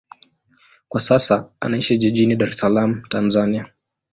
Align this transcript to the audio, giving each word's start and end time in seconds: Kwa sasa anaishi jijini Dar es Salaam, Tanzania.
Kwa 0.89 0.99
sasa 1.01 1.49
anaishi 1.59 1.97
jijini 1.97 2.35
Dar 2.35 2.47
es 2.49 2.57
Salaam, 2.57 3.01
Tanzania. 3.09 3.73